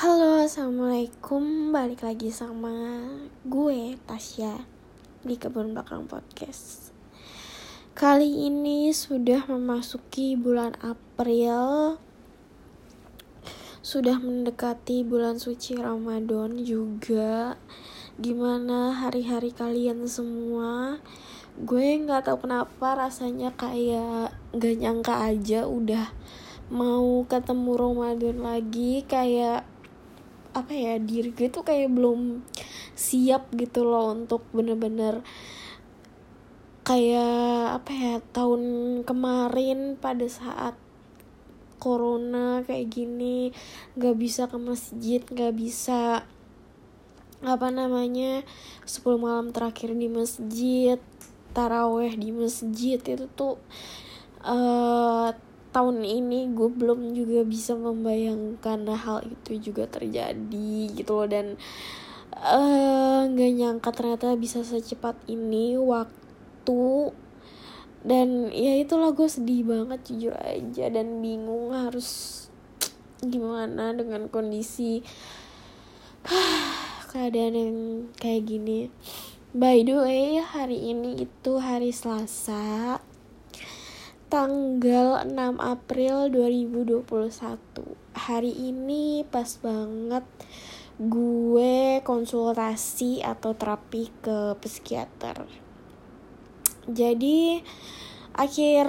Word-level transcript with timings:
Halo, 0.00 0.40
assalamualaikum. 0.40 1.76
Balik 1.76 2.08
lagi 2.08 2.32
sama 2.32 3.04
gue 3.44 4.00
Tasya 4.08 4.64
di 5.20 5.36
Kebun 5.36 5.76
Belakang 5.76 6.08
Podcast. 6.08 6.88
Kali 7.92 8.48
ini 8.48 8.96
sudah 8.96 9.44
memasuki 9.52 10.40
bulan 10.40 10.72
April. 10.80 12.00
Sudah 13.84 14.16
mendekati 14.16 15.04
bulan 15.04 15.36
suci 15.36 15.76
Ramadan 15.76 16.56
juga. 16.64 17.60
Gimana 18.16 18.96
hari-hari 19.04 19.52
kalian 19.52 20.08
semua? 20.08 20.96
Gue 21.60 22.00
nggak 22.00 22.24
tahu 22.24 22.48
kenapa 22.48 22.96
rasanya 22.96 23.52
kayak 23.52 24.32
gak 24.56 24.76
nyangka 24.80 25.28
aja 25.28 25.68
udah 25.68 26.08
mau 26.72 27.20
ketemu 27.28 27.76
Ramadan 27.76 28.40
lagi 28.40 29.04
kayak 29.04 29.68
apa 30.52 30.72
ya 30.74 30.98
diri 30.98 31.30
gue 31.30 31.48
tuh 31.48 31.62
kayak 31.62 31.90
belum 31.92 32.42
siap 32.98 33.54
gitu 33.54 33.86
loh 33.86 34.12
untuk 34.12 34.44
bener-bener 34.50 35.22
kayak 36.82 37.80
apa 37.80 37.90
ya 37.92 38.14
tahun 38.34 38.62
kemarin 39.06 40.00
pada 40.00 40.26
saat 40.26 40.74
corona 41.80 42.60
kayak 42.66 42.92
gini 42.92 43.54
gak 43.96 44.20
bisa 44.20 44.50
ke 44.50 44.58
masjid 44.60 45.22
gak 45.24 45.56
bisa 45.56 46.28
apa 47.40 47.68
namanya 47.72 48.44
10 48.84 49.16
malam 49.16 49.48
terakhir 49.48 49.96
di 49.96 50.12
masjid 50.12 51.00
taraweh 51.56 52.12
di 52.12 52.36
masjid 52.36 53.00
itu 53.00 53.26
tuh 53.32 53.56
uh, 54.44 55.32
tahun 55.70 56.02
ini 56.02 56.50
gue 56.50 56.70
belum 56.70 57.14
juga 57.14 57.46
bisa 57.46 57.78
membayangkan 57.78 58.86
hal 58.90 59.22
itu 59.26 59.70
juga 59.70 59.86
terjadi 59.86 60.74
gitu 60.94 61.12
loh. 61.14 61.28
Dan 61.30 61.54
eh, 62.34 63.20
nggak 63.30 63.50
uh, 63.50 63.56
nyangka 63.58 63.90
ternyata 63.94 64.34
bisa 64.34 64.66
secepat 64.66 65.14
ini 65.30 65.78
waktu. 65.78 67.14
Dan 68.00 68.48
ya 68.50 68.80
itulah 68.80 69.12
gue 69.14 69.28
sedih 69.30 69.62
banget 69.66 70.00
jujur 70.10 70.34
aja. 70.38 70.90
Dan 70.90 71.22
bingung 71.22 71.70
harus 71.70 72.50
gimana 73.22 73.92
dengan 73.92 74.26
kondisi 74.32 75.04
keadaan 77.10 77.54
yang 77.54 77.78
kayak 78.18 78.46
gini. 78.46 78.90
By 79.50 79.82
the 79.82 79.98
way 79.98 80.38
hari 80.38 80.94
ini 80.94 81.26
itu 81.26 81.58
hari 81.58 81.90
Selasa 81.90 83.02
tanggal 84.30 85.26
6 85.26 85.58
April 85.58 86.30
2021 86.30 87.02
Hari 88.14 88.52
ini 88.70 89.26
pas 89.26 89.58
banget 89.58 90.22
gue 91.02 91.98
konsultasi 92.06 93.26
atau 93.26 93.58
terapi 93.58 94.06
ke 94.22 94.54
psikiater. 94.62 95.50
Jadi 96.86 97.58
akhir 98.38 98.86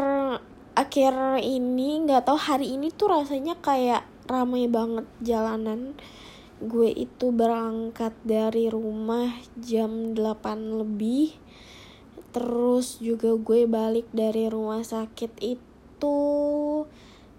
akhir 0.78 1.14
ini 1.42 2.06
nggak 2.06 2.30
tahu 2.30 2.38
hari 2.38 2.78
ini 2.78 2.94
tuh 2.94 3.09
rasanya 3.09 3.58
kayak 3.58 4.06
ramai 4.30 4.69
banget 4.69 5.09
jalanan. 5.25 5.97
Gue 6.62 6.94
itu 6.94 7.34
berangkat 7.34 8.14
dari 8.22 8.69
rumah 8.69 9.42
jam 9.58 10.14
8 10.14 10.78
lebih 10.78 11.41
terus 12.32 13.04
juga 13.04 13.36
gue 13.36 13.68
balik 13.68 14.08
dari 14.16 14.48
rumah 14.48 14.84
sakit 14.84 15.40
itu 15.44 16.18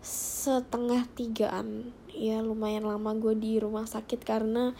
setengah 0.05 1.09
tigaan. 1.17 1.97
Ya 2.12 2.45
lumayan 2.45 2.85
lama 2.85 3.17
gue 3.17 3.33
di 3.33 3.57
rumah 3.57 3.89
sakit 3.89 4.20
karena 4.20 4.77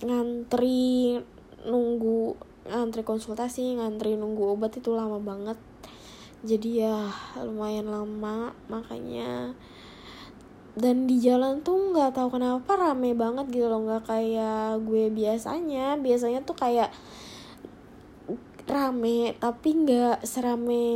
ngantri 0.00 1.18
nunggu 1.66 2.38
ngantri 2.70 3.02
konsultasi 3.02 3.78
ngantri 3.78 4.14
nunggu 4.14 4.54
obat 4.54 4.78
itu 4.78 4.94
lama 4.94 5.18
banget. 5.18 5.58
Jadi 6.46 6.86
ya 6.86 7.10
lumayan 7.42 7.90
lama 7.90 8.54
makanya. 8.70 9.58
Dan 10.76 11.08
di 11.08 11.18
jalan 11.18 11.64
tuh 11.64 11.96
nggak 11.96 12.20
tahu 12.20 12.36
kenapa 12.36 12.76
rame 12.76 13.16
banget 13.16 13.48
gitu 13.48 13.66
loh 13.66 13.80
nggak 13.82 14.04
kayak 14.06 14.84
gue 14.84 15.08
biasanya. 15.10 15.96
Biasanya 15.96 16.44
tuh 16.44 16.54
kayak 16.54 16.92
rame 18.66 19.38
tapi 19.38 19.68
nggak 19.72 20.26
serame 20.26 20.86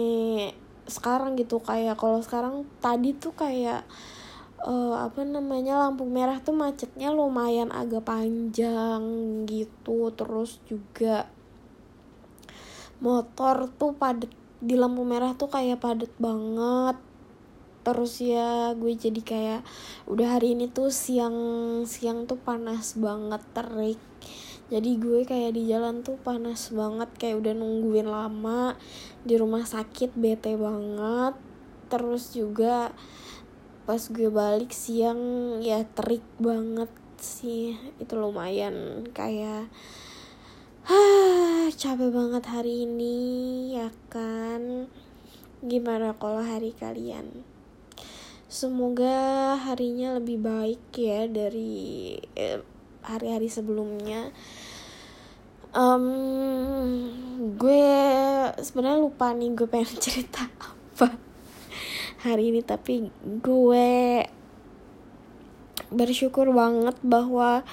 sekarang 0.91 1.39
gitu. 1.39 1.63
Kayak 1.63 1.97
kalau 1.97 2.19
sekarang 2.21 2.67
tadi 2.83 3.15
tuh 3.15 3.33
kayak 3.33 3.87
uh, 4.67 5.07
apa 5.07 5.23
namanya 5.23 5.87
lampu 5.87 6.05
merah 6.05 6.43
tuh 6.43 6.53
macetnya 6.53 7.15
lumayan 7.15 7.71
agak 7.71 8.05
panjang 8.05 9.03
gitu. 9.47 10.11
Terus 10.13 10.59
juga 10.67 11.31
motor 13.01 13.71
tuh 13.79 13.97
padet 13.97 14.31
di 14.61 14.77
lampu 14.77 15.07
merah 15.07 15.33
tuh 15.39 15.49
kayak 15.49 15.81
padet 15.81 16.13
banget. 16.19 16.99
Terus 17.81 18.21
ya 18.21 18.77
gue 18.77 18.93
jadi 18.93 19.21
kayak 19.25 19.61
udah 20.05 20.37
hari 20.37 20.53
ini 20.53 20.69
tuh 20.69 20.93
siang 20.93 21.33
siang 21.89 22.29
tuh 22.29 22.37
panas 22.37 22.93
banget 23.01 23.41
terik 23.57 24.01
jadi 24.71 25.03
gue 25.03 25.27
kayak 25.27 25.59
di 25.59 25.67
jalan 25.67 26.07
tuh 26.07 26.15
panas 26.23 26.71
banget 26.71 27.11
kayak 27.19 27.43
udah 27.43 27.55
nungguin 27.59 28.07
lama. 28.07 28.79
Di 29.27 29.35
rumah 29.35 29.67
sakit 29.67 30.15
bete 30.15 30.55
banget. 30.55 31.35
Terus 31.91 32.31
juga 32.31 32.95
pas 33.83 33.99
gue 33.99 34.31
balik 34.31 34.71
siang 34.71 35.19
ya 35.59 35.83
terik 35.83 36.23
banget 36.39 36.87
sih. 37.19 37.75
Itu 37.99 38.15
lumayan 38.23 39.11
kayak 39.11 39.67
ah 40.87 41.67
capek 41.75 42.15
banget 42.15 42.47
hari 42.47 42.87
ini 42.87 43.19
ya 43.75 43.91
kan? 44.07 44.87
Gimana 45.67 46.15
kalau 46.15 46.47
hari 46.47 46.79
kalian? 46.79 47.43
Semoga 48.47 49.59
harinya 49.67 50.15
lebih 50.23 50.39
baik 50.39 50.95
ya 50.95 51.27
dari 51.27 52.15
eh, 52.39 52.63
hari-hari 53.05 53.49
sebelumnya 53.49 54.31
um, 55.75 56.07
gue 57.57 57.87
sebenarnya 58.61 59.01
lupa 59.01 59.33
nih 59.35 59.51
gue 59.55 59.67
pengen 59.67 59.99
cerita 60.05 60.47
apa 60.47 61.17
hari 62.21 62.53
ini 62.53 62.61
tapi 62.61 63.09
gue 63.25 63.89
bersyukur 65.91 66.53
banget 66.55 66.95
bahwa 67.03 67.67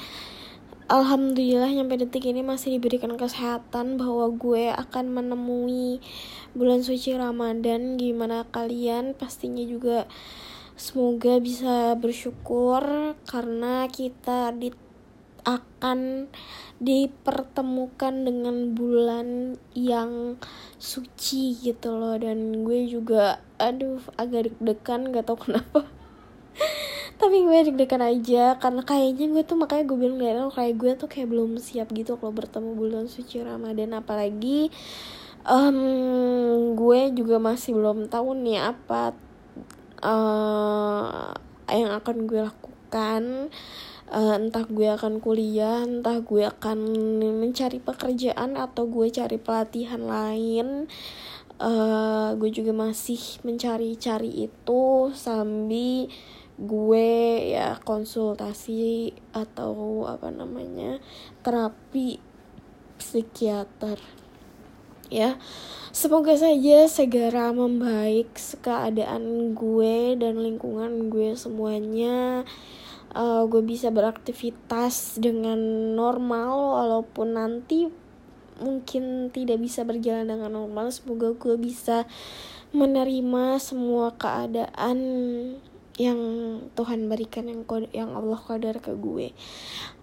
Alhamdulillah 0.87 1.67
nyampe 1.67 1.99
detik 1.99 2.31
ini 2.31 2.47
masih 2.47 2.79
diberikan 2.79 3.11
kesehatan 3.19 3.99
bahwa 3.99 4.31
gue 4.31 4.71
akan 4.71 5.11
menemui 5.11 5.99
bulan 6.55 6.79
suci 6.79 7.11
Ramadan. 7.11 7.99
Gimana 7.99 8.47
kalian? 8.55 9.11
Pastinya 9.11 9.67
juga 9.67 10.07
semoga 10.79 11.43
bisa 11.43 11.91
bersyukur 11.99 13.19
karena 13.27 13.91
kita 13.91 14.55
di 14.55 14.71
akan 15.47 16.27
dipertemukan 16.83 18.27
dengan 18.27 18.75
bulan 18.75 19.55
yang 19.71 20.35
suci 20.75 21.55
gitu 21.55 21.95
loh. 21.95 22.19
Dan 22.19 22.67
gue 22.67 22.91
juga 22.91 23.39
aduh 23.55 24.03
agak 24.19 24.51
deg-degan 24.51 25.15
gak 25.15 25.31
tau 25.31 25.39
kenapa. 25.39 25.87
Tapi 27.23 27.37
gue 27.47 27.71
deg-degan 27.71 28.03
aja 28.03 28.59
karena 28.59 28.83
kayaknya 28.83 29.31
gue 29.31 29.43
tuh 29.47 29.55
makanya 29.55 29.87
gue 29.87 29.97
bilang 29.97 30.19
gak 30.19 30.59
kayak 30.59 30.75
gue 30.75 30.91
tuh 30.99 31.09
kayak 31.09 31.31
belum 31.31 31.55
siap 31.63 31.89
gitu 31.95 32.19
kalau 32.19 32.35
bertemu 32.35 32.75
bulan 32.75 33.05
suci 33.07 33.39
Ramadan. 33.39 33.95
Apalagi 33.95 34.67
um, 35.47 36.75
gue 36.75 36.99
juga 37.15 37.39
masih 37.39 37.73
belum 37.73 38.11
tahu 38.11 38.35
nih 38.43 38.75
apa 38.75 39.15
uh, 40.03 41.33
yang 41.71 41.91
akan 41.95 42.27
gue 42.27 42.41
lakukan 42.43 43.23
uh, 44.11 44.35
entah 44.39 44.63
gue 44.67 44.87
akan 44.87 45.19
kuliah 45.19 45.83
entah 45.83 46.19
gue 46.23 46.47
akan 46.47 46.77
mencari 47.39 47.79
pekerjaan 47.83 48.55
atau 48.55 48.87
gue 48.87 49.07
cari 49.11 49.37
pelatihan 49.39 50.03
lain. 50.03 50.87
Uh, 51.57 52.37
gue 52.37 52.53
juga 52.53 52.69
masih 52.69 53.17
mencari-cari 53.41 54.45
itu 54.45 55.09
sambil 55.17 56.05
gue 56.57 57.09
ya 57.53 57.77
konsultasi 57.81 59.13
atau 59.33 60.05
apa 60.05 60.29
namanya 60.29 61.01
terapi 61.41 62.21
psikiater. 63.01 63.97
Ya 65.07 65.39
semoga 65.95 66.35
saja 66.37 66.85
segera 66.85 67.49
membaik 67.55 68.37
keadaan 68.61 69.55
gue 69.57 70.19
dan 70.19 70.43
lingkungan 70.43 71.09
gue 71.09 71.33
semuanya 71.33 72.45
uh, 73.17 73.43
gue 73.49 73.65
bisa 73.65 73.89
beraktivitas 73.89 75.17
dengan 75.17 75.57
normal 75.97 76.77
walaupun 76.77 77.33
nanti 77.33 77.89
mungkin 78.61 79.33
tidak 79.33 79.57
bisa 79.57 79.81
berjalan 79.81 80.29
dengan 80.29 80.53
normal. 80.53 80.93
Semoga 80.93 81.33
gue 81.33 81.57
bisa 81.57 82.05
menerima 82.71 83.57
semua 83.57 84.13
keadaan 84.13 84.97
yang 85.97 86.19
Tuhan 86.77 87.09
berikan 87.09 87.49
yang 87.49 87.65
yang 87.89 88.13
Allah 88.13 88.37
kodar 88.37 88.77
ke 88.77 88.93
gue. 88.93 89.33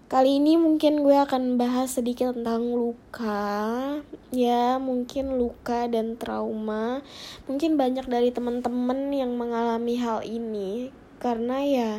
Kali 0.05 0.37
ini 0.37 0.53
mungkin 0.53 1.01
gue 1.01 1.17
akan 1.17 1.57
bahas 1.57 1.97
sedikit 1.97 2.37
tentang 2.37 2.77
luka. 2.77 3.97
Ya 4.29 4.77
mungkin 4.77 5.39
luka 5.41 5.89
dan 5.89 6.13
trauma. 6.19 7.01
Mungkin 7.49 7.73
banyak 7.73 8.05
dari 8.05 8.29
teman-teman 8.29 9.09
yang 9.09 9.33
mengalami 9.33 9.97
hal 9.97 10.21
ini 10.21 10.93
Karena 11.15 11.63
ya 11.63 11.91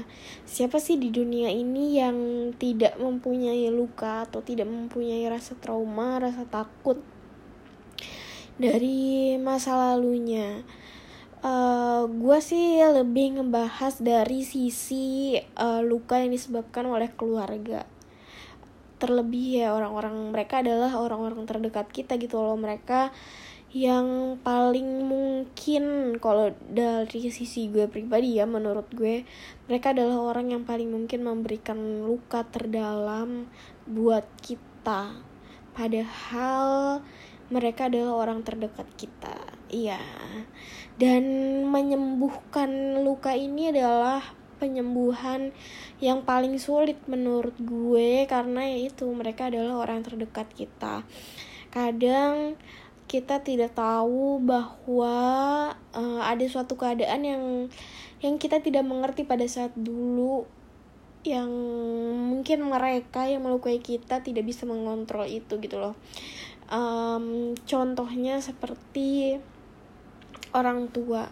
siapa 0.45 0.77
sih 0.77 1.01
di 1.01 1.09
dunia 1.09 1.49
ini 1.49 1.97
yang 1.97 2.17
tidak 2.61 3.01
mempunyai 3.01 3.73
luka 3.73 4.29
Atau 4.29 4.45
tidak 4.45 4.69
mempunyai 4.69 5.25
rasa 5.27 5.57
trauma, 5.57 6.21
rasa 6.21 6.45
takut 6.47 7.01
Dari 8.61 9.37
masa 9.41 9.77
lalunya? 9.77 10.65
Uh, 11.47 12.09
gue 12.09 12.39
sih 12.41 12.81
lebih 12.83 13.39
ngebahas 13.39 14.01
dari 14.03 14.43
sisi 14.43 15.37
uh, 15.55 15.85
luka 15.85 16.19
yang 16.19 16.33
disebabkan 16.33 16.89
oleh 16.89 17.13
keluarga. 17.13 17.85
Terlebih 18.97 19.63
ya 19.63 19.77
orang-orang 19.77 20.17
mereka 20.33 20.65
adalah 20.65 20.97
orang-orang 20.97 21.45
terdekat 21.45 21.93
kita 21.93 22.17
gitu 22.17 22.41
loh. 22.41 22.57
Mereka 22.57 23.13
yang 23.76 24.40
paling 24.40 25.05
mungkin 25.05 26.17
kalau 26.17 26.56
dari 26.73 27.28
sisi 27.28 27.69
gue 27.69 27.93
pribadi 27.93 28.40
ya 28.40 28.49
menurut 28.49 28.88
gue 28.96 29.28
mereka 29.69 29.93
adalah 29.93 30.32
orang 30.32 30.56
yang 30.56 30.64
paling 30.64 30.88
mungkin 30.88 31.28
memberikan 31.28 31.76
luka 32.08 32.49
terdalam 32.49 33.52
buat 33.84 34.25
kita. 34.40 35.20
Padahal 35.76 37.05
mereka 37.52 37.93
adalah 37.93 38.17
orang 38.17 38.40
terdekat 38.40 38.88
kita 38.96 39.56
iya. 39.70 40.00
Dan 40.96 41.25
menyembuhkan 41.69 43.02
luka 43.05 43.37
ini 43.37 43.69
adalah 43.75 44.25
penyembuhan 44.56 45.52
yang 46.00 46.25
paling 46.25 46.56
sulit 46.56 46.96
menurut 47.05 47.52
gue 47.61 48.25
karena 48.25 48.64
itu 48.72 49.05
mereka 49.12 49.52
adalah 49.52 49.84
orang 49.84 50.00
terdekat 50.00 50.49
kita. 50.56 51.05
Kadang 51.69 52.56
kita 53.06 53.43
tidak 53.43 53.79
tahu 53.79 54.43
bahwa 54.43 55.17
uh, 55.94 56.20
ada 56.26 56.44
suatu 56.50 56.75
keadaan 56.75 57.23
yang 57.23 57.44
yang 58.19 58.35
kita 58.43 58.58
tidak 58.58 58.82
mengerti 58.82 59.23
pada 59.23 59.47
saat 59.47 59.70
dulu 59.79 60.47
yang 61.26 61.50
mungkin 62.31 62.70
mereka 62.70 63.26
yang 63.26 63.43
melukai 63.43 63.82
kita 63.82 64.23
tidak 64.23 64.47
bisa 64.47 64.62
mengontrol 64.62 65.26
itu 65.26 65.58
gitu 65.58 65.79
loh. 65.79 65.99
Um, 66.70 67.55
contohnya 67.67 68.38
seperti 68.38 69.43
orang 70.55 70.87
tua. 70.94 71.31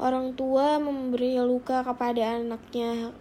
Orang 0.00 0.36
tua 0.36 0.76
memberi 0.76 1.40
luka 1.40 1.80
kepada 1.84 2.36
anaknya. 2.40 3.12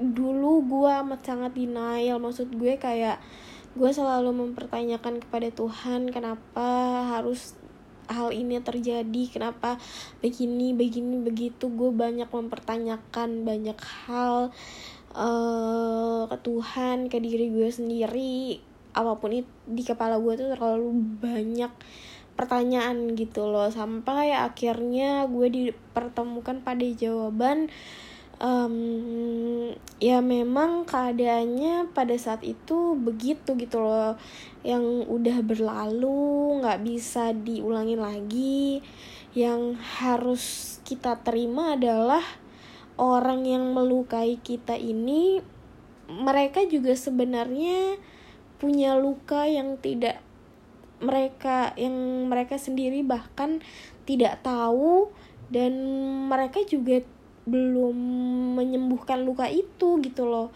Dulu 0.00 0.64
gue 0.64 0.90
amat 1.04 1.20
sangat 1.24 1.52
denial 1.56 2.20
maksud 2.20 2.52
gue 2.52 2.76
kayak 2.76 3.20
gue 3.76 3.90
selalu 3.92 4.32
mempertanyakan 4.32 5.20
kepada 5.20 5.52
Tuhan 5.52 6.08
kenapa 6.08 6.64
harus 7.12 7.52
hal 8.08 8.32
ini 8.32 8.62
terjadi? 8.62 9.22
Kenapa 9.28 9.76
begini 10.24 10.72
begini 10.72 11.20
begitu? 11.20 11.68
Gue 11.68 11.92
banyak 11.92 12.30
mempertanyakan 12.30 13.44
banyak 13.44 13.78
hal 14.08 14.54
uh, 15.12 16.22
ke 16.30 16.36
Tuhan 16.40 17.12
ke 17.12 17.18
diri 17.20 17.52
gue 17.52 17.68
sendiri. 17.68 18.62
Apa 18.96 19.20
pun 19.20 19.36
itu 19.36 19.50
di 19.68 19.84
kepala 19.84 20.16
gue 20.16 20.32
tuh 20.40 20.48
terlalu 20.56 20.96
banyak 21.20 21.72
pertanyaan 22.38 23.12
gitu 23.12 23.44
loh. 23.44 23.68
Sampai 23.68 24.32
akhirnya 24.32 25.28
gue 25.28 25.48
dipertemukan 25.52 26.64
pada 26.64 26.86
jawaban 26.96 27.68
um, 28.40 29.72
ya 30.02 30.20
memang 30.20 30.84
keadaannya 30.84 31.92
pada 31.96 32.16
saat 32.16 32.44
itu 32.44 32.96
begitu 32.96 33.56
gitu 33.56 33.80
loh. 33.82 34.16
Yang 34.66 34.84
udah 35.08 35.38
berlalu 35.44 36.60
nggak 36.62 36.80
bisa 36.84 37.32
diulangi 37.32 37.96
lagi. 37.96 38.80
Yang 39.36 39.76
harus 40.00 40.44
kita 40.88 41.20
terima 41.20 41.76
adalah 41.76 42.24
orang 42.96 43.44
yang 43.44 43.76
melukai 43.76 44.40
kita 44.40 44.76
ini 44.76 45.44
mereka 46.08 46.64
juga 46.64 46.94
sebenarnya 46.96 48.00
punya 48.56 48.96
luka 48.96 49.44
yang 49.44 49.76
tidak 49.76 50.22
mereka 50.96 51.76
yang 51.76 51.92
mereka 52.32 52.56
sendiri 52.56 53.04
bahkan 53.04 53.60
tidak 54.08 54.40
tahu 54.40 55.12
dan 55.52 55.76
mereka 56.30 56.64
juga 56.64 57.04
belum 57.46 57.96
menyembuhkan 58.58 59.22
luka 59.22 59.46
itu 59.46 60.02
gitu 60.02 60.26
loh. 60.26 60.50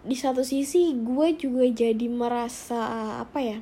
Di 0.00 0.16
satu 0.16 0.40
sisi 0.46 0.96
gue 0.96 1.36
juga 1.36 1.66
jadi 1.68 2.06
merasa 2.08 2.80
apa 3.20 3.38
ya 3.44 3.60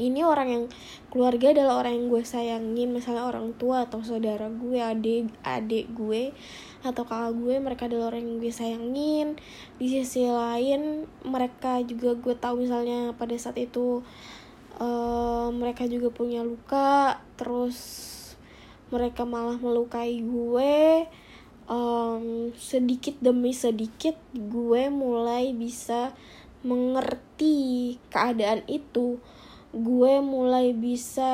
ini 0.00 0.24
orang 0.24 0.48
yang 0.48 0.64
keluarga 1.12 1.52
adalah 1.52 1.84
orang 1.84 2.00
yang 2.00 2.06
gue 2.08 2.24
sayangin 2.24 2.96
misalnya 2.96 3.28
orang 3.28 3.52
tua 3.60 3.84
atau 3.84 4.00
saudara 4.00 4.48
gue 4.48 4.80
adik 4.80 5.28
adik 5.44 5.92
gue 5.92 6.32
atau 6.80 7.04
kakak 7.04 7.36
gue 7.36 7.54
mereka 7.60 7.86
adalah 7.86 8.10
orang 8.10 8.24
yang 8.26 8.36
gue 8.40 8.52
sayangin. 8.52 9.28
Di 9.76 9.86
sisi 9.86 10.26
lain 10.26 11.04
mereka 11.22 11.78
juga 11.84 12.16
gue 12.16 12.34
tahu 12.34 12.64
misalnya 12.64 13.12
pada 13.14 13.36
saat 13.36 13.60
itu 13.60 14.00
uh, 14.80 15.48
mereka 15.52 15.84
juga 15.86 16.08
punya 16.08 16.40
luka 16.42 17.20
terus 17.36 18.08
mereka 18.88 19.28
malah 19.28 19.56
melukai 19.60 20.20
gue 20.24 21.06
um, 21.66 22.50
sedikit 22.56 23.18
demi 23.22 23.54
sedikit 23.54 24.18
gue 24.34 24.88
mulai 24.88 25.54
bisa 25.54 26.14
mengerti 26.62 27.98
keadaan 28.10 28.62
itu. 28.70 29.18
Gue 29.72 30.20
mulai 30.20 30.76
bisa 30.76 31.32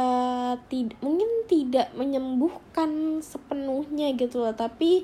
tidak 0.70 0.98
mungkin 1.02 1.48
tidak 1.50 1.90
menyembuhkan 1.98 3.18
sepenuhnya 3.18 4.14
gitu 4.14 4.46
loh 4.46 4.54
tapi 4.54 5.02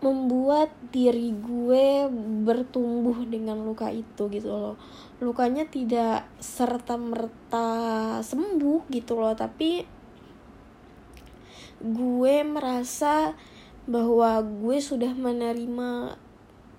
membuat 0.00 0.72
diri 0.92 1.32
gue 1.32 2.08
bertumbuh 2.44 3.16
dengan 3.28 3.60
luka 3.60 3.92
itu 3.92 4.28
gitu 4.32 4.48
loh. 4.48 4.76
Lukanya 5.20 5.68
tidak 5.68 6.28
serta 6.40 6.96
merta 6.96 7.68
sembuh 8.24 8.88
gitu 8.88 9.20
loh 9.20 9.36
tapi 9.36 9.84
gue 11.80 12.36
merasa 12.40 13.36
bahwa 13.86 14.42
gue 14.42 14.78
sudah 14.82 15.14
menerima 15.14 16.18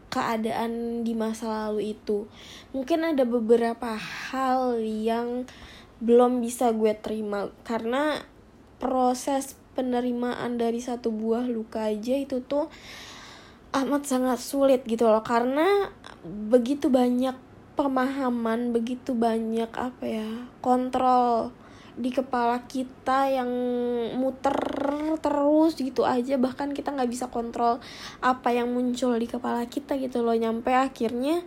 keadaan 0.08 1.04
di 1.04 1.16
masa 1.16 1.68
lalu 1.68 1.96
itu. 1.96 2.28
Mungkin 2.72 3.16
ada 3.16 3.24
beberapa 3.24 3.96
hal 3.96 4.80
yang 4.84 5.48
belum 6.04 6.44
bisa 6.44 6.72
gue 6.76 6.96
terima. 7.00 7.52
Karena 7.64 8.24
proses 8.78 9.58
penerimaan 9.76 10.60
dari 10.60 10.80
satu 10.84 11.10
buah 11.12 11.48
luka 11.48 11.90
aja 11.90 12.16
itu 12.18 12.44
tuh 12.44 12.72
amat 13.72 14.04
sangat 14.08 14.40
sulit 14.40 14.84
gitu 14.88 15.08
loh. 15.08 15.24
Karena 15.24 15.92
begitu 16.24 16.92
banyak 16.92 17.48
pemahaman 17.78 18.74
begitu 18.74 19.14
banyak 19.14 19.70
apa 19.70 20.02
ya 20.02 20.30
kontrol 20.66 21.54
di 21.98 22.14
kepala 22.14 22.70
kita 22.70 23.34
yang 23.34 23.50
muter 24.22 24.54
terus 25.18 25.74
gitu 25.76 26.06
aja. 26.06 26.38
Bahkan 26.38 26.78
kita 26.78 26.94
nggak 26.94 27.10
bisa 27.10 27.26
kontrol 27.34 27.82
apa 28.22 28.54
yang 28.54 28.70
muncul 28.70 29.18
di 29.18 29.26
kepala 29.26 29.66
kita 29.66 29.98
gitu 29.98 30.22
loh. 30.22 30.38
Nyampe 30.38 30.72
akhirnya 30.78 31.42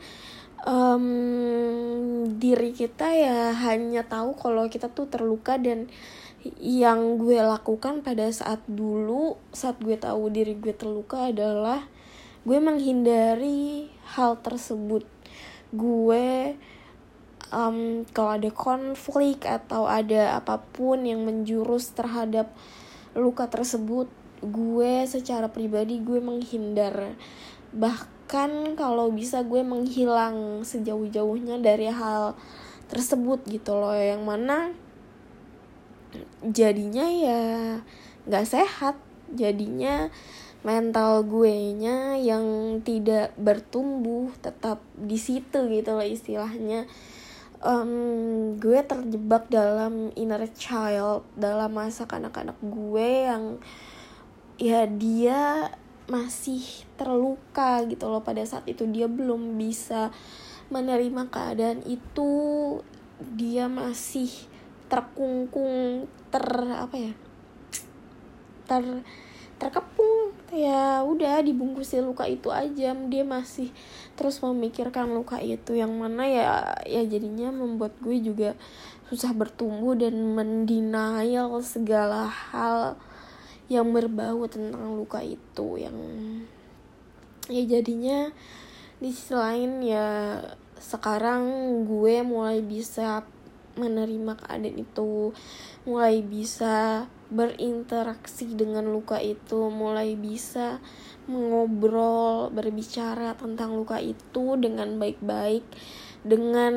um, 0.66 2.26
diri 2.36 2.74
kita 2.74 3.14
ya 3.14 3.54
hanya 3.54 4.04
tahu 4.04 4.36
kalau 4.36 4.66
kita 4.66 4.90
tuh 4.90 5.06
terluka 5.08 5.56
dan 5.56 5.86
yang 6.58 7.20
gue 7.20 7.36
lakukan 7.36 8.00
pada 8.00 8.24
saat 8.32 8.64
dulu 8.64 9.36
saat 9.52 9.76
gue 9.76 9.92
tahu 10.00 10.32
diri 10.32 10.56
gue 10.56 10.72
terluka 10.72 11.28
adalah 11.28 11.84
gue 12.48 12.58
menghindari 12.58 13.92
hal 14.16 14.40
tersebut. 14.40 15.04
Gue 15.70 16.56
um, 17.50 18.06
kalau 18.10 18.38
ada 18.38 18.50
konflik 18.50 19.44
atau 19.46 19.86
ada 19.86 20.38
apa 20.38 20.62
pun 20.62 21.02
yang 21.04 21.26
menjurus 21.26 21.92
terhadap 21.92 22.50
luka 23.14 23.50
tersebut 23.50 24.06
gue 24.40 25.04
secara 25.04 25.52
pribadi 25.52 26.00
gue 26.00 26.18
menghindar. 26.22 27.14
Bahkan 27.76 28.74
kalau 28.78 29.12
bisa 29.12 29.44
gue 29.44 29.60
menghilang 29.60 30.64
sejauh-jauhnya 30.64 31.60
dari 31.60 31.92
hal 31.92 32.38
tersebut 32.88 33.44
gitu 33.46 33.76
loh. 33.76 33.92
Yang 33.92 34.22
mana 34.24 34.56
jadinya 36.42 37.06
ya 37.06 37.42
nggak 38.24 38.46
sehat. 38.48 38.96
Jadinya 39.30 40.10
mental 40.60 41.24
gue 41.24 41.72
nya 41.72 42.20
yang 42.20 42.78
tidak 42.84 43.32
bertumbuh 43.40 44.28
tetap 44.44 44.84
di 44.92 45.16
situ 45.16 45.70
gitu 45.72 45.96
loh 45.96 46.04
istilahnya 46.04 46.84
um, 47.64 48.56
gue 48.56 48.80
terjebak 48.84 49.48
dalam 49.52 50.12
inner 50.16 50.44
child 50.52 51.24
dalam 51.36 51.72
masa 51.72 52.08
kanak-kanak 52.08 52.56
gue 52.60 53.08
yang 53.28 53.44
ya 54.60 54.84
dia 54.84 55.72
masih 56.10 56.60
terluka 56.98 57.86
gitu 57.86 58.10
loh. 58.10 58.20
Pada 58.26 58.42
saat 58.42 58.66
itu 58.66 58.84
dia 58.90 59.06
belum 59.06 59.56
bisa 59.56 60.10
menerima 60.68 61.30
keadaan 61.30 61.80
itu 61.86 62.30
dia 63.36 63.70
masih 63.70 64.28
terkungkung 64.90 66.10
ter 66.34 66.44
apa 66.66 66.96
ya 66.98 67.12
ter 68.66 68.84
terkepung. 69.60 70.34
Ya 70.50 71.06
udah 71.06 71.46
dibungkusi 71.46 72.02
luka 72.02 72.26
itu 72.26 72.50
aja. 72.50 72.90
Dia 72.90 73.24
masih 73.24 73.70
terus 74.20 74.44
memikirkan 74.44 75.08
luka 75.08 75.40
itu. 75.40 75.72
Yang 75.72 75.92
mana 75.96 76.28
ya 76.28 76.76
ya 76.84 77.00
jadinya 77.08 77.48
membuat 77.48 77.96
gue 78.04 78.20
juga 78.20 78.52
susah 79.08 79.32
bertumbuh 79.32 79.96
dan 79.96 80.36
mendenial 80.36 81.56
segala 81.64 82.28
hal 82.28 83.00
yang 83.72 83.88
berbau 83.96 84.44
tentang 84.44 84.92
luka 84.92 85.24
itu. 85.24 85.80
Yang 85.80 85.96
ya 87.48 87.64
jadinya 87.64 88.28
di 89.00 89.08
sisi 89.08 89.32
lain 89.32 89.80
ya 89.80 90.36
sekarang 90.76 91.48
gue 91.88 92.20
mulai 92.20 92.60
bisa 92.60 93.24
menerima 93.80 94.36
keadaan 94.36 94.84
itu. 94.84 95.32
Mulai 95.88 96.20
bisa 96.20 97.08
berinteraksi 97.30 98.58
dengan 98.58 98.90
luka 98.90 99.22
itu 99.22 99.70
mulai 99.70 100.18
bisa 100.18 100.82
mengobrol 101.30 102.50
berbicara 102.50 103.38
tentang 103.38 103.78
luka 103.78 104.02
itu 104.02 104.58
dengan 104.58 104.98
baik-baik 104.98 105.62
dengan 106.20 106.74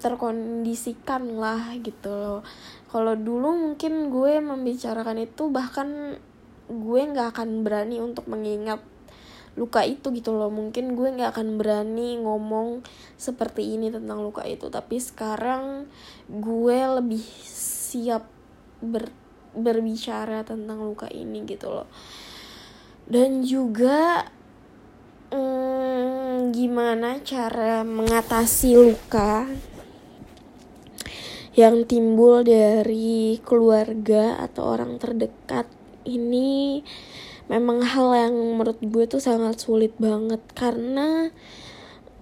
terkondisikan 0.00 1.38
lah 1.38 1.76
gitu 1.78 2.10
loh. 2.10 2.40
Kalau 2.90 3.14
dulu 3.14 3.54
mungkin 3.54 4.10
gue 4.10 4.42
membicarakan 4.42 5.22
itu 5.22 5.52
bahkan 5.52 6.18
gue 6.66 7.00
nggak 7.06 7.36
akan 7.36 7.62
berani 7.62 8.02
untuk 8.02 8.26
mengingat 8.26 8.82
luka 9.54 9.86
itu 9.86 10.10
gitu 10.10 10.34
loh. 10.34 10.50
Mungkin 10.50 10.98
gue 10.98 11.08
nggak 11.14 11.36
akan 11.36 11.60
berani 11.60 12.18
ngomong 12.18 12.82
seperti 13.14 13.78
ini 13.78 13.94
tentang 13.94 14.24
luka 14.24 14.42
itu. 14.42 14.66
Tapi 14.66 14.98
sekarang 14.98 15.86
gue 16.26 16.78
lebih 16.98 17.22
siap 17.46 18.26
ber 18.82 19.25
berbicara 19.56 20.44
tentang 20.44 20.84
luka 20.84 21.08
ini 21.08 21.42
gitu 21.48 21.72
loh. 21.72 21.88
Dan 23.08 23.42
juga 23.42 24.28
hmm, 25.32 26.52
gimana 26.52 27.18
cara 27.24 27.82
mengatasi 27.82 28.76
luka 28.76 29.48
yang 31.56 31.88
timbul 31.88 32.44
dari 32.44 33.40
keluarga 33.40 34.36
atau 34.44 34.76
orang 34.76 35.00
terdekat 35.00 35.64
ini 36.04 36.84
memang 37.48 37.80
hal 37.80 38.12
yang 38.12 38.34
menurut 38.36 38.76
gue 38.84 39.08
tuh 39.08 39.24
sangat 39.24 39.56
sulit 39.56 39.96
banget. 39.96 40.44
Karena 40.52 41.32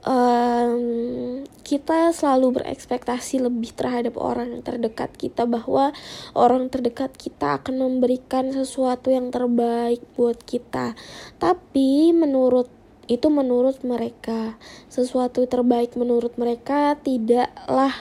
um, 0.04 1.42
kita 1.64 2.12
selalu 2.12 2.60
berekspektasi 2.60 3.40
lebih 3.40 3.72
terhadap 3.72 4.20
orang 4.20 4.60
terdekat 4.60 5.16
kita 5.16 5.48
bahwa 5.48 5.90
orang 6.36 6.68
terdekat 6.68 7.16
kita 7.16 7.60
akan 7.60 7.80
memberikan 7.80 8.52
sesuatu 8.52 9.08
yang 9.08 9.32
terbaik 9.32 10.04
buat 10.14 10.38
kita. 10.44 10.92
Tapi 11.40 12.12
menurut 12.12 12.68
itu 13.04 13.28
menurut 13.28 13.84
mereka. 13.84 14.56
Sesuatu 14.88 15.44
terbaik 15.44 15.96
menurut 15.96 16.36
mereka 16.40 16.96
tidaklah 17.00 17.92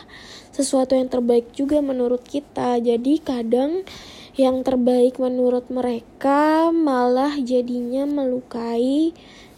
sesuatu 0.54 0.96
yang 0.96 1.12
terbaik 1.12 1.52
juga 1.52 1.84
menurut 1.84 2.24
kita. 2.24 2.80
Jadi 2.80 3.20
kadang 3.20 3.84
yang 4.40 4.64
terbaik 4.66 5.20
menurut 5.20 5.68
mereka 5.70 6.72
malah 6.72 7.38
jadinya 7.38 8.08
melukai 8.08 9.14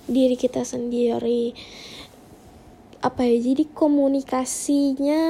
diri 0.05 0.37
kita 0.37 0.61
sendiri 0.61 1.57
apa 3.05 3.21
ya 3.21 3.37
jadi 3.53 3.69
komunikasinya 3.69 5.21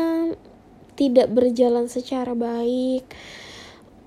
tidak 0.96 1.28
berjalan 1.28 1.92
secara 1.92 2.32
baik. 2.32 3.04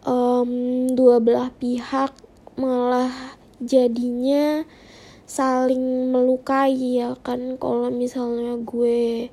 Um, 0.08 0.88
dua 0.88 1.20
belah 1.20 1.52
pihak 1.52 2.16
malah 2.56 3.12
jadinya 3.60 4.64
saling 5.28 6.08
melukai 6.08 6.72
ya 6.72 7.12
kan 7.20 7.60
kalau 7.60 7.92
misalnya 7.92 8.56
gue 8.56 9.28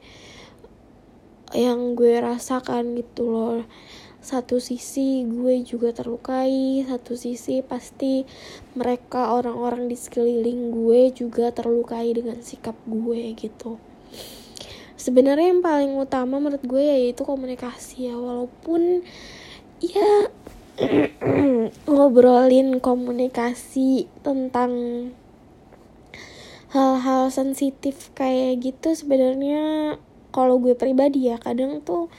yang 1.55 1.95
gue 1.95 2.19
rasakan 2.19 2.99
gitu 2.99 3.31
loh. 3.31 3.63
Satu 4.19 4.59
sisi 4.59 5.23
gue 5.23 5.63
juga 5.63 5.95
terlukai 5.95 6.83
satu 6.83 7.15
sisi 7.15 7.63
pasti 7.63 8.27
mereka 8.75 9.31
orang-orang 9.31 9.87
di 9.87 9.95
sekeliling 9.95 10.75
gue 10.75 11.13
juga 11.15 11.55
terlukai 11.55 12.11
dengan 12.11 12.43
sikap 12.43 12.75
gue 12.83 13.31
gitu 13.37 13.79
sebenarnya 14.95 15.51
yang 15.51 15.63
paling 15.63 15.93
utama 15.99 16.39
menurut 16.39 16.63
gue 16.63 16.83
yaitu 16.83 17.27
komunikasi 17.27 18.11
ya 18.11 18.15
walaupun 18.15 19.03
ya 19.83 20.31
ngobrolin 21.91 22.83
komunikasi 22.83 24.11
tentang 24.23 24.71
hal-hal 26.75 27.31
sensitif 27.31 28.11
kayak 28.11 28.59
gitu 28.59 28.91
sebenarnya 28.91 29.95
kalau 30.35 30.59
gue 30.59 30.75
pribadi 30.75 31.31
ya 31.31 31.39
kadang 31.39 31.79
tuh 31.79 32.11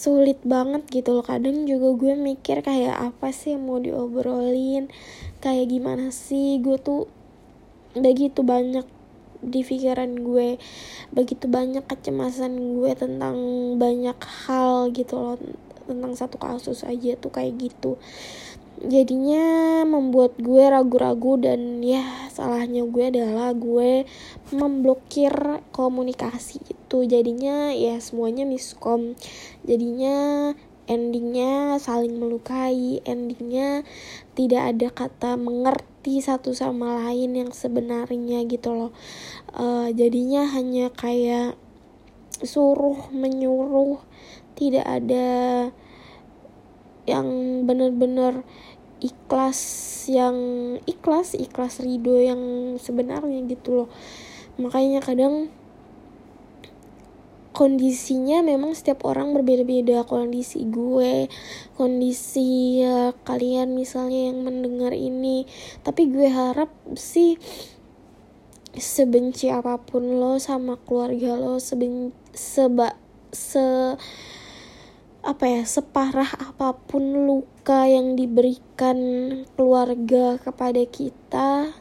sulit 0.00 0.40
banget 0.40 0.88
gitu 0.88 1.20
loh. 1.20 1.20
Kadang 1.20 1.68
juga 1.68 1.92
gue 1.92 2.16
mikir 2.16 2.64
kayak 2.64 3.12
apa 3.12 3.36
sih 3.36 3.52
yang 3.52 3.68
mau 3.68 3.76
diobrolin 3.76 4.88
kayak 5.44 5.68
gimana 5.68 6.08
sih? 6.08 6.56
Gue 6.64 6.80
tuh 6.80 7.04
begitu 7.92 8.40
banyak 8.40 8.88
di 9.40 9.64
pikiran 9.64 10.20
gue 10.20 10.60
begitu 11.12 11.48
banyak 11.48 11.84
kecemasan 11.88 12.76
gue 12.76 12.92
tentang 12.92 13.36
banyak 13.80 14.16
hal 14.46 14.92
gitu 14.92 15.16
loh 15.16 15.36
tentang 15.90 16.14
satu 16.14 16.38
kasus 16.38 16.86
aja 16.86 17.18
tuh 17.18 17.34
kayak 17.34 17.58
gitu. 17.58 17.98
Jadinya 18.80 19.84
membuat 19.84 20.40
gue 20.40 20.64
ragu-ragu 20.64 21.36
dan 21.36 21.84
ya 21.84 22.00
salahnya 22.32 22.86
gue 22.88 23.12
adalah 23.12 23.52
gue 23.52 24.08
memblokir 24.54 25.60
komunikasi 25.74 26.64
itu. 26.64 27.04
Jadinya 27.04 27.76
ya 27.76 28.00
semuanya 28.00 28.48
miskom. 28.48 29.18
Jadinya 29.68 30.54
endingnya 30.90 31.78
saling 31.78 32.18
melukai 32.18 32.98
endingnya 33.06 33.86
tidak 34.34 34.74
ada 34.74 34.88
kata 34.90 35.30
mengerti 35.38 36.18
satu 36.18 36.50
sama 36.50 36.98
lain 37.06 37.38
yang 37.38 37.50
sebenarnya 37.54 38.42
gitu 38.50 38.74
loh. 38.74 38.92
Uh, 39.54 39.94
jadinya 39.94 40.50
hanya 40.50 40.90
kayak 40.90 41.54
suruh 42.42 43.06
menyuruh 43.14 44.02
tidak 44.58 44.82
ada 44.82 45.28
yang 47.06 47.26
benar-benar 47.64 48.42
ikhlas 49.00 49.58
yang 50.10 50.36
ikhlas 50.84 51.32
ikhlas 51.38 51.80
ridho 51.80 52.18
yang 52.18 52.42
sebenarnya 52.82 53.46
gitu 53.46 53.84
loh. 53.84 53.88
Makanya 54.58 55.00
kadang 55.00 55.54
kondisinya 57.60 58.40
memang 58.40 58.72
setiap 58.72 59.04
orang 59.04 59.36
berbeda-beda. 59.36 60.08
Kondisi 60.08 60.64
gue 60.64 61.28
kondisi 61.76 62.80
ya, 62.80 63.12
kalian 63.28 63.76
misalnya 63.76 64.32
yang 64.32 64.40
mendengar 64.40 64.96
ini. 64.96 65.44
Tapi 65.84 66.08
gue 66.08 66.32
harap 66.32 66.72
sih 66.96 67.36
sebenci 68.72 69.52
apa 69.52 69.76
pun 69.76 70.16
lo 70.16 70.40
sama 70.40 70.80
keluarga 70.88 71.36
lo 71.36 71.60
seben 71.60 72.16
seba 72.32 72.96
se 73.28 73.98
apa 75.20 75.44
ya 75.44 75.62
separah 75.66 76.32
apa 76.38 76.78
pun 76.88 77.28
luka 77.28 77.84
yang 77.84 78.16
diberikan 78.16 78.96
keluarga 79.58 80.40
kepada 80.40 80.80
kita 80.86 81.74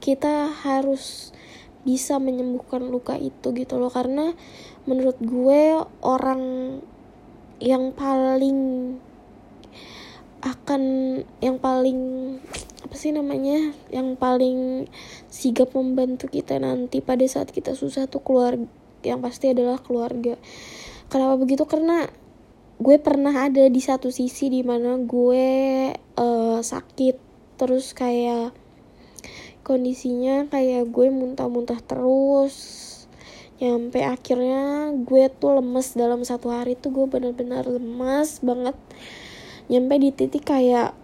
kita 0.00 0.50
harus 0.64 1.36
bisa 1.82 2.20
menyembuhkan 2.20 2.84
luka 2.86 3.16
itu 3.16 3.52
gitu 3.56 3.80
loh. 3.80 3.92
Karena 3.92 4.32
menurut 4.84 5.16
gue 5.20 5.80
orang 6.04 6.42
yang 7.60 7.92
paling 7.92 8.58
akan 10.40 10.82
yang 11.44 11.60
paling 11.60 12.00
apa 12.80 12.96
sih 12.96 13.12
namanya 13.12 13.76
yang 13.92 14.16
paling 14.16 14.88
sigap 15.28 15.76
membantu 15.76 16.32
kita 16.32 16.56
nanti 16.56 17.04
pada 17.04 17.28
saat 17.28 17.52
kita 17.52 17.76
susah 17.76 18.08
tuh 18.08 18.24
keluarga 18.24 18.64
yang 19.04 19.20
pasti 19.24 19.52
adalah 19.52 19.80
keluarga. 19.80 20.36
Kenapa 21.08 21.40
begitu? 21.40 21.64
Karena 21.64 22.08
gue 22.80 22.96
pernah 22.96 23.32
ada 23.48 23.68
di 23.68 23.80
satu 23.80 24.08
sisi 24.08 24.48
di 24.48 24.60
mana 24.64 24.96
gue 25.00 25.48
uh, 25.96 26.60
sakit. 26.60 27.16
Terus 27.60 27.92
kayak 27.92 28.56
kondisinya 29.62 30.48
kayak 30.48 30.88
gue 30.90 31.08
muntah-muntah 31.12 31.80
terus. 31.84 32.86
Nyampe 33.60 34.00
akhirnya 34.00 34.88
gue 34.96 35.28
tuh 35.28 35.60
lemes 35.60 35.92
dalam 35.92 36.24
satu 36.24 36.48
hari 36.48 36.80
tuh 36.80 36.96
gue 36.96 37.06
benar-benar 37.06 37.68
lemas 37.68 38.40
banget. 38.40 38.76
Nyampe 39.68 39.94
di 40.00 40.10
titik 40.16 40.48
kayak 40.48 40.96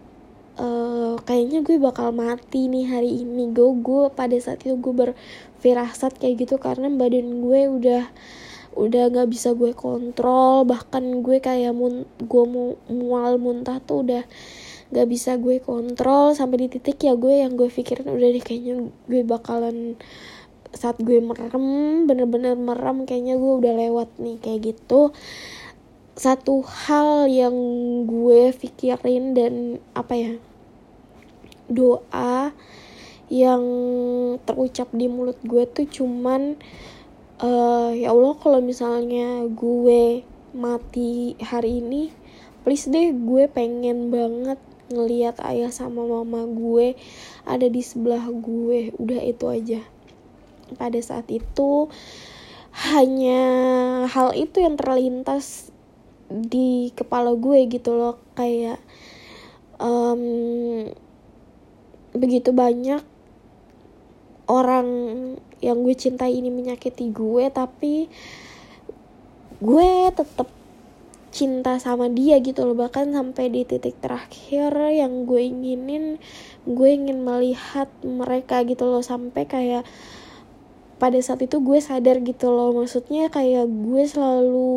uh, 0.56 1.20
kayaknya 1.28 1.60
gue 1.60 1.76
bakal 1.76 2.16
mati 2.16 2.72
nih 2.72 2.88
hari 2.88 3.22
ini. 3.22 3.52
Gue 3.52 3.76
gue 3.84 4.08
pada 4.08 4.34
saat 4.40 4.64
itu 4.64 4.74
gue 4.80 4.94
berfirasat 4.96 6.16
kayak 6.16 6.48
gitu 6.48 6.56
karena 6.56 6.88
badan 6.88 7.44
gue 7.44 7.60
udah 7.68 8.04
udah 8.76 9.04
nggak 9.12 9.28
bisa 9.28 9.52
gue 9.52 9.76
kontrol. 9.76 10.64
Bahkan 10.64 11.24
gue 11.24 11.38
kayak 11.44 11.76
mun 11.76 12.08
gue 12.20 12.44
mau 12.48 12.76
mual 12.88 13.36
muntah 13.36 13.84
tuh 13.84 14.00
udah 14.00 14.24
nggak 14.94 15.08
bisa 15.10 15.34
gue 15.38 15.58
kontrol 15.58 16.34
sampai 16.36 16.66
di 16.66 16.68
titik 16.70 17.02
ya 17.02 17.18
gue 17.18 17.42
yang 17.42 17.58
gue 17.58 17.66
pikirin 17.66 18.06
udah 18.06 18.28
deh 18.30 18.44
kayaknya 18.44 18.74
gue 19.10 19.22
bakalan 19.26 19.98
saat 20.76 21.00
gue 21.00 21.18
merem 21.18 22.04
bener-bener 22.04 22.54
merem 22.54 23.08
kayaknya 23.08 23.34
gue 23.40 23.52
udah 23.64 23.74
lewat 23.74 24.08
nih 24.20 24.36
kayak 24.38 24.60
gitu. 24.74 25.10
Satu 26.16 26.64
hal 26.64 27.28
yang 27.28 27.56
gue 28.08 28.52
pikirin 28.56 29.36
dan 29.36 29.84
apa 29.92 30.14
ya 30.16 30.32
doa 31.66 32.54
yang 33.26 33.62
terucap 34.46 34.86
di 34.94 35.10
mulut 35.10 35.36
gue 35.42 35.66
tuh 35.66 35.86
cuman 35.90 36.54
uh, 37.42 37.90
ya 37.90 38.14
Allah 38.14 38.34
kalau 38.38 38.62
misalnya 38.62 39.44
gue 39.50 40.22
mati 40.54 41.34
hari 41.42 41.82
ini 41.82 42.14
please 42.62 42.86
deh 42.86 43.10
gue 43.12 43.50
pengen 43.50 44.14
banget 44.14 44.58
ngeliat 44.92 45.42
ayah 45.42 45.74
sama 45.74 46.06
mama 46.06 46.46
gue 46.46 46.94
ada 47.46 47.66
di 47.66 47.82
sebelah 47.82 48.26
gue. 48.30 48.94
Udah 48.96 49.20
itu 49.22 49.44
aja. 49.50 49.80
Pada 50.78 50.98
saat 51.02 51.30
itu 51.30 51.88
hanya 52.92 53.42
hal 54.10 54.36
itu 54.36 54.60
yang 54.60 54.76
terlintas 54.76 55.70
di 56.28 56.90
kepala 56.94 57.34
gue 57.34 57.66
gitu 57.70 57.94
loh. 57.94 58.18
Kayak 58.38 58.82
um, 59.80 60.90
begitu 62.16 62.50
banyak 62.52 63.04
orang 64.46 64.88
yang 65.58 65.82
gue 65.82 65.94
cintai 65.96 66.38
ini 66.38 66.52
menyakiti 66.52 67.10
gue 67.10 67.50
tapi 67.50 68.06
gue 69.58 69.90
tetap 70.12 70.48
cinta 71.36 71.76
sama 71.76 72.08
dia 72.08 72.40
gitu 72.40 72.64
loh. 72.64 72.72
Bahkan 72.72 73.12
sampai 73.12 73.52
di 73.52 73.68
titik 73.68 74.00
terakhir 74.00 74.72
yang 74.88 75.28
gue 75.28 75.44
inginin 75.44 76.16
gue 76.64 76.88
ingin 76.88 77.20
melihat 77.20 77.92
mereka 78.00 78.64
gitu 78.64 78.88
loh. 78.88 79.04
Sampai 79.04 79.44
kayak 79.44 79.84
pada 80.96 81.20
saat 81.20 81.44
itu 81.44 81.60
gue 81.60 81.76
sadar 81.76 82.24
gitu 82.24 82.48
loh. 82.48 82.72
Maksudnya 82.72 83.28
kayak 83.28 83.68
gue 83.68 84.02
selalu 84.08 84.72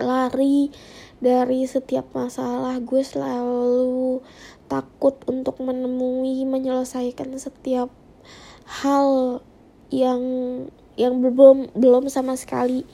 lari 0.00 0.72
dari 1.20 1.68
setiap 1.68 2.08
masalah. 2.16 2.80
Gue 2.80 3.04
selalu 3.04 4.24
takut 4.72 5.20
untuk 5.28 5.60
menemui 5.60 6.48
menyelesaikan 6.48 7.36
setiap 7.36 7.92
hal 8.64 9.44
yang 9.92 10.22
yang 10.94 11.18
belum 11.18 11.74
belum 11.74 12.06
sama 12.06 12.38
sekali 12.38 12.86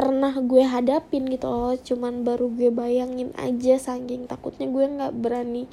pernah 0.00 0.32
gue 0.32 0.64
hadapin 0.64 1.28
gitu 1.28 1.52
loh. 1.52 1.76
Cuman 1.76 2.24
baru 2.24 2.48
gue 2.48 2.72
bayangin 2.72 3.36
aja 3.36 3.76
saking 3.76 4.24
takutnya 4.24 4.64
gue 4.72 4.80
nggak 4.88 5.12
berani 5.12 5.68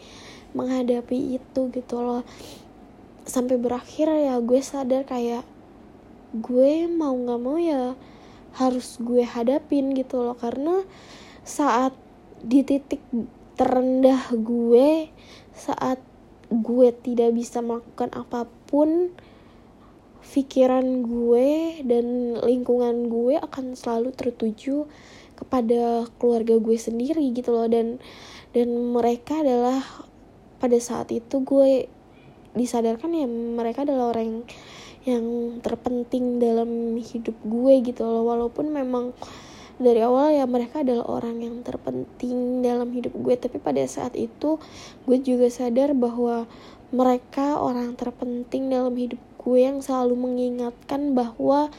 menghadapi 0.52 1.40
itu 1.40 1.72
gitu 1.72 1.96
loh. 2.04 2.28
Sampai 3.24 3.56
berakhir 3.56 4.12
ya 4.12 4.36
gue 4.44 4.60
sadar 4.60 5.08
kayak 5.08 5.48
gue 6.36 6.92
mau 6.92 7.16
nggak 7.16 7.40
mau 7.40 7.56
ya 7.56 7.96
harus 8.60 9.00
gue 9.00 9.24
hadapin 9.24 9.96
gitu 9.96 10.20
loh. 10.28 10.36
Karena 10.36 10.84
saat 11.48 11.96
di 12.44 12.68
titik 12.68 13.00
terendah 13.56 14.28
gue 14.36 15.08
saat 15.56 16.04
gue 16.52 16.92
tidak 16.92 17.32
bisa 17.32 17.64
melakukan 17.64 18.12
apa 18.12 18.44
pun 18.68 19.16
pikiran 20.28 20.84
gue 21.08 21.82
dan 21.88 22.38
lingkungan 22.44 23.08
gue 23.08 23.40
akan 23.40 23.74
selalu 23.74 24.14
tertuju 24.14 24.86
kepada 25.38 26.10
keluarga 26.18 26.58
gue 26.58 26.78
sendiri 26.78 27.32
gitu 27.32 27.54
loh. 27.54 27.70
Dan 27.70 28.02
dan 28.52 28.68
mereka 28.94 29.42
adalah 29.42 29.82
pada 30.58 30.78
saat 30.82 31.14
itu 31.14 31.42
gue 31.46 31.86
disadarkan 32.58 33.14
ya 33.14 33.30
mereka 33.30 33.86
adalah 33.86 34.18
orang 34.18 34.42
yang, 35.08 35.62
terpenting 35.64 36.42
dalam 36.42 36.98
hidup 37.00 37.38
gue 37.46 37.74
gitu 37.86 38.04
loh. 38.04 38.28
Walaupun 38.28 38.74
memang 38.74 39.16
dari 39.78 40.02
awal 40.02 40.34
ya 40.34 40.44
mereka 40.50 40.82
adalah 40.82 41.06
orang 41.06 41.40
yang 41.40 41.62
terpenting 41.64 42.66
dalam 42.66 42.92
hidup 42.92 43.16
gue. 43.16 43.36
Tapi 43.38 43.62
pada 43.62 43.86
saat 43.88 44.18
itu 44.20 44.60
gue 45.08 45.18
juga 45.24 45.48
sadar 45.48 45.96
bahwa 45.96 46.50
mereka 46.92 47.60
orang 47.60 48.00
terpenting 48.00 48.72
dalam 48.72 48.96
hidup 48.96 49.20
gue 49.38 49.60
yang 49.64 49.80
selalu 49.80 50.18
mengingatkan 50.18 51.14
bahwa 51.14 51.70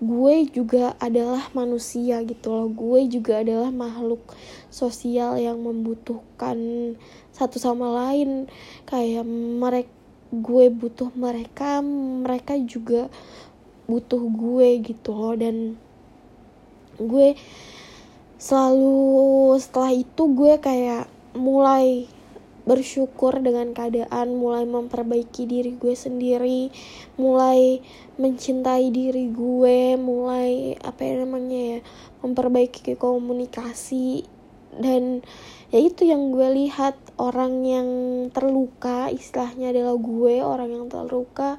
gue 0.00 0.48
juga 0.48 0.96
adalah 0.96 1.52
manusia 1.52 2.24
gitu 2.24 2.48
loh. 2.48 2.68
Gue 2.72 3.04
juga 3.04 3.44
adalah 3.44 3.68
makhluk 3.68 4.24
sosial 4.72 5.36
yang 5.36 5.60
membutuhkan 5.60 6.56
satu 7.36 7.60
sama 7.60 7.92
lain. 7.92 8.48
Kayak 8.88 9.28
mereka 9.28 9.92
gue 10.30 10.70
butuh 10.70 11.10
mereka 11.18 11.82
mereka 12.22 12.54
juga 12.56 13.12
butuh 13.90 14.22
gue 14.24 14.68
gitu 14.80 15.12
loh. 15.12 15.36
Dan 15.36 15.76
gue 16.96 17.36
selalu 18.40 19.56
setelah 19.60 19.92
itu 19.92 20.22
gue 20.32 20.56
kayak 20.56 21.12
mulai 21.36 22.08
bersyukur 22.64 23.40
dengan 23.40 23.72
keadaan, 23.72 24.36
mulai 24.36 24.64
memperbaiki 24.68 25.48
diri 25.48 25.76
gue 25.76 25.94
sendiri, 25.96 26.68
mulai 27.16 27.80
mencintai 28.20 28.92
diri 28.92 29.32
gue, 29.32 29.96
mulai 29.96 30.76
apa 30.80 31.00
ya 31.00 31.14
namanya 31.24 31.60
ya, 31.76 31.78
memperbaiki 32.24 32.96
komunikasi. 32.96 34.24
Dan 34.70 35.26
ya 35.74 35.78
itu 35.82 36.06
yang 36.06 36.30
gue 36.30 36.48
lihat 36.66 36.94
orang 37.18 37.66
yang 37.66 37.88
terluka 38.30 39.10
istilahnya 39.10 39.74
adalah 39.74 39.98
gue 39.98 40.34
orang 40.40 40.70
yang 40.70 40.86
terluka 40.86 41.58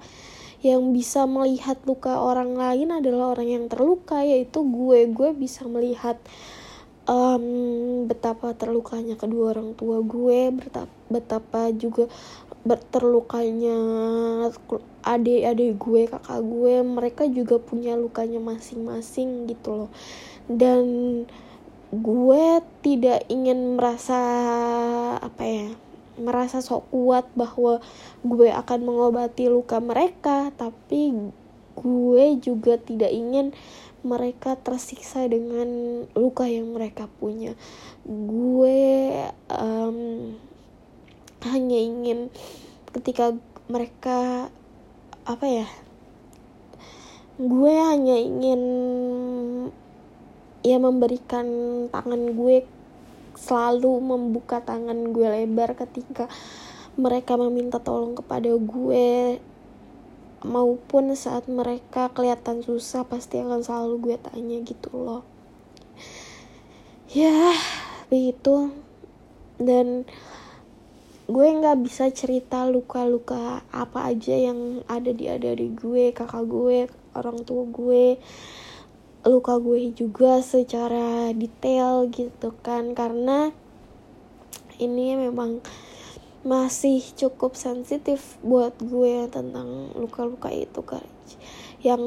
yang 0.61 0.93
bisa 0.93 1.25
melihat 1.25 1.81
luka 1.89 2.21
orang 2.21 2.53
lain 2.53 2.93
adalah 2.93 3.33
orang 3.33 3.49
yang 3.49 3.65
terluka 3.65 4.21
yaitu 4.21 4.61
gue. 4.61 5.09
Gue 5.09 5.33
bisa 5.33 5.65
melihat 5.65 6.21
um, 7.11 8.07
betapa 8.07 8.55
terlukanya 8.55 9.19
kedua 9.19 9.51
orang 9.51 9.75
tua 9.75 9.99
gue 9.99 10.55
betapa, 10.55 10.91
betapa 11.11 11.61
juga 11.75 12.07
terlukanya 12.93 13.77
adik-adik 15.03 15.81
gue 15.81 16.01
kakak 16.07 16.41
gue 16.45 16.75
mereka 16.85 17.23
juga 17.27 17.57
punya 17.59 17.97
lukanya 17.99 18.39
masing-masing 18.39 19.49
gitu 19.51 19.85
loh. 19.85 19.91
Dan 20.47 20.85
gue 21.91 22.45
tidak 22.79 23.27
ingin 23.27 23.75
merasa 23.75 24.21
apa 25.19 25.43
ya 25.43 25.67
merasa 26.21 26.61
sok 26.61 26.87
kuat 26.93 27.25
bahwa 27.33 27.81
gue 28.21 28.47
akan 28.47 28.79
mengobati 28.85 29.49
luka 29.49 29.81
mereka 29.81 30.53
tapi 30.55 31.33
gue 31.75 32.25
juga 32.39 32.77
tidak 32.77 33.09
ingin 33.09 33.55
mereka 34.01 34.57
tersiksa 34.57 35.25
dengan 35.29 36.03
luka 36.17 36.49
yang 36.49 36.73
mereka 36.73 37.05
punya. 37.21 37.53
Gue 38.05 39.13
um, 39.49 40.33
hanya 41.45 41.79
ingin 41.79 42.29
ketika 42.93 43.33
mereka 43.71 44.49
apa 45.25 45.45
ya 45.47 45.67
gue 47.41 47.73
hanya 47.73 48.21
ingin 48.21 48.61
ya 50.61 50.77
memberikan 50.77 51.47
tangan 51.89 52.37
gue 52.37 52.67
selalu 53.33 53.97
membuka 53.97 54.61
tangan 54.61 55.09
gue 55.09 55.25
lebar 55.25 55.73
ketika 55.73 56.29
mereka 56.99 57.39
meminta 57.39 57.81
tolong 57.81 58.13
kepada 58.13 58.53
gue 58.53 59.41
maupun 60.41 61.13
saat 61.13 61.45
mereka 61.45 62.09
kelihatan 62.09 62.65
susah 62.65 63.05
pasti 63.05 63.37
akan 63.37 63.61
selalu 63.61 63.95
gue 64.01 64.15
tanya 64.17 64.57
gitu 64.65 64.89
loh. 64.93 65.23
Ya 67.13 67.53
begitu. 68.09 68.73
Dan 69.61 70.09
gue 71.29 71.47
nggak 71.47 71.85
bisa 71.85 72.09
cerita 72.09 72.65
luka-luka 72.65 73.61
apa 73.69 74.09
aja 74.09 74.33
yang 74.33 74.81
ada 74.89 75.13
di 75.13 75.29
adik 75.29 75.79
gue 75.79 76.11
kakak 76.11 76.49
gue 76.49 76.89
orang 77.13 77.45
tua 77.45 77.63
gue. 77.69 78.17
Luka 79.21 79.61
gue 79.61 79.93
juga 79.93 80.41
secara 80.41 81.29
detail 81.37 82.09
gitu 82.09 82.57
kan. 82.65 82.97
Karena 82.97 83.53
ini 84.81 85.13
memang 85.13 85.61
masih 86.41 87.05
cukup 87.13 87.53
sensitif 87.53 88.41
buat 88.41 88.73
gue 88.81 89.29
tentang 89.29 89.93
luka-luka 89.93 90.49
itu 90.49 90.81
kan 90.81 91.05
yang 91.85 92.01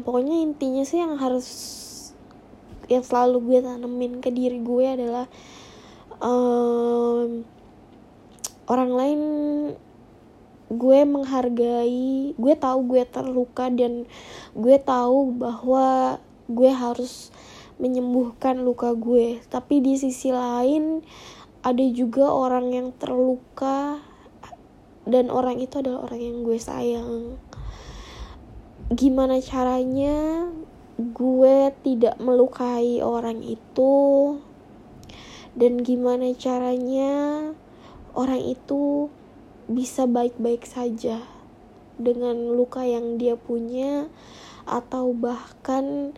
pokoknya 0.00 0.40
intinya 0.44 0.84
sih 0.84 1.00
yang 1.00 1.20
harus 1.20 1.48
yang 2.88 3.04
selalu 3.04 3.52
gue 3.52 3.58
tanemin 3.64 4.24
ke 4.24 4.32
diri 4.32 4.60
gue 4.64 4.86
adalah 4.86 5.26
um, 6.24 7.44
orang 8.64 8.92
lain 8.96 9.20
gue 10.66 11.00
menghargai 11.04 12.32
gue 12.32 12.54
tahu 12.56 12.78
gue 12.90 13.02
terluka 13.06 13.68
dan 13.68 14.08
gue 14.56 14.76
tahu 14.80 15.36
bahwa 15.36 16.16
gue 16.48 16.70
harus 16.70 17.34
menyembuhkan 17.76 18.60
luka 18.64 18.92
gue. 18.96 19.40
Tapi 19.52 19.84
di 19.84 20.00
sisi 20.00 20.32
lain 20.32 21.04
ada 21.66 21.82
juga 21.90 22.30
orang 22.30 22.70
yang 22.70 22.88
terluka 22.94 23.98
dan 25.02 25.34
orang 25.34 25.58
itu 25.58 25.82
adalah 25.82 26.06
orang 26.06 26.22
yang 26.22 26.36
gue 26.46 26.58
sayang. 26.62 27.42
Gimana 28.94 29.42
caranya 29.42 30.46
gue 30.94 31.74
tidak 31.82 32.22
melukai 32.22 33.02
orang 33.02 33.42
itu? 33.42 33.94
Dan 35.58 35.82
gimana 35.82 36.30
caranya 36.38 37.50
orang 38.14 38.46
itu 38.46 39.10
bisa 39.66 40.06
baik-baik 40.06 40.62
saja 40.70 41.18
dengan 41.98 42.54
luka 42.54 42.86
yang 42.86 43.18
dia 43.18 43.34
punya? 43.34 44.06
Atau 44.70 45.18
bahkan 45.18 46.14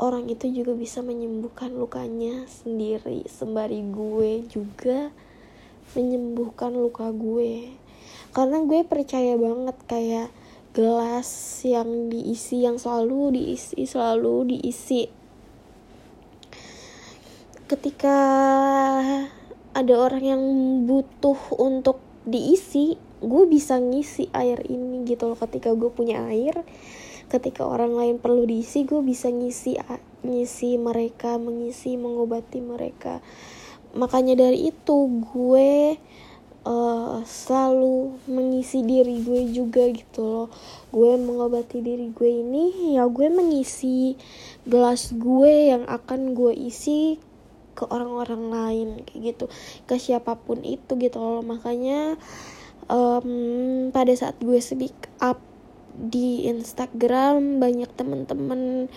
orang 0.00 0.26
itu 0.28 0.50
juga 0.50 0.74
bisa 0.74 1.00
menyembuhkan 1.00 1.72
lukanya 1.72 2.44
sendiri. 2.50 3.24
Sembari 3.30 3.80
gue 3.88 4.44
juga 4.50 5.14
menyembuhkan 5.94 6.74
luka 6.74 7.08
gue. 7.14 7.72
Karena 8.34 8.58
gue 8.66 8.82
percaya 8.82 9.38
banget 9.38 9.76
kayak 9.86 10.28
gelas 10.74 11.30
yang 11.62 12.10
diisi 12.10 12.66
yang 12.66 12.82
selalu 12.82 13.30
diisi 13.38 13.86
selalu 13.86 14.58
diisi. 14.58 15.06
Ketika 17.70 18.18
ada 19.74 19.94
orang 19.94 20.24
yang 20.24 20.42
butuh 20.86 21.38
untuk 21.56 22.02
diisi 22.26 22.98
gue 23.24 23.44
bisa 23.48 23.80
ngisi 23.80 24.28
air 24.34 24.60
ini 24.66 25.06
gitu 25.08 25.30
loh. 25.30 25.38
Ketika 25.38 25.72
gue 25.72 25.88
punya 25.94 26.26
air 26.28 26.66
ketika 27.28 27.64
orang 27.64 27.96
lain 27.96 28.16
perlu 28.20 28.44
diisi 28.44 28.84
gue 28.84 29.00
bisa 29.00 29.28
ngisi 29.32 29.80
ngisi 30.24 30.80
mereka 30.80 31.36
mengisi 31.36 32.00
mengobati 32.00 32.58
mereka. 32.64 33.20
Makanya 33.94 34.34
dari 34.34 34.72
itu 34.72 34.96
gue 35.22 36.00
uh, 36.66 37.20
selalu 37.22 38.18
mengisi 38.26 38.82
diri 38.82 39.22
gue 39.22 39.52
juga 39.52 39.86
gitu 39.92 40.22
loh. 40.24 40.48
Gue 40.90 41.14
mengobati 41.20 41.84
diri 41.84 42.10
gue 42.10 42.30
ini 42.42 42.96
ya 42.96 43.06
gue 43.06 43.28
mengisi 43.30 44.18
gelas 44.64 45.12
gue 45.14 45.70
yang 45.70 45.84
akan 45.86 46.34
gue 46.34 46.52
isi 46.56 47.20
ke 47.74 47.84
orang-orang 47.86 48.42
lain 48.50 48.88
kayak 49.06 49.20
gitu. 49.34 49.44
Ke 49.86 50.00
siapa 50.00 50.34
pun 50.40 50.64
itu 50.64 50.96
gitu 50.98 51.20
loh. 51.20 51.44
Makanya 51.44 52.16
um, 52.88 53.90
pada 53.92 54.12
saat 54.16 54.40
gue 54.40 54.58
speak 54.58 54.96
up 55.20 55.38
di 55.94 56.50
Instagram 56.50 57.62
banyak 57.62 57.90
temen-temen 57.94 58.90